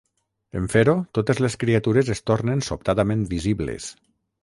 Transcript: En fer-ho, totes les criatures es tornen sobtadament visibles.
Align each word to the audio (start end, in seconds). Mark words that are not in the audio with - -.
En 0.59 0.63
fer-ho, 0.75 0.95
totes 1.19 1.43
les 1.47 1.59
criatures 1.65 2.11
es 2.17 2.25
tornen 2.33 2.67
sobtadament 2.71 3.25
visibles. 3.39 3.97